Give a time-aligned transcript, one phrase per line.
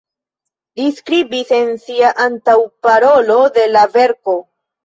[0.79, 4.39] Li skribis en sia antaŭparolo de la verko.